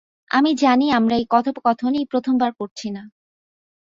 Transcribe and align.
আমি 0.31 0.51
জানি 0.55 0.85
আমরা 0.91 1.15
এই 1.15 1.25
কথোপকথন 1.29 1.91
এই 1.95 2.05
প্রথমবার 2.05 2.51
করছি 2.59 2.87
না। 2.89 3.03